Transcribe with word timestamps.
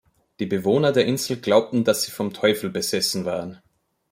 Die 0.39 0.47
Bewohner 0.47 0.91
der 0.91 1.05
Insel 1.05 1.37
glaubten, 1.37 1.83
dass 1.83 2.01
sie 2.01 2.09
vom 2.09 2.33
Teufel 2.33 2.71
besessen 2.71 3.23
waren. 3.23 3.61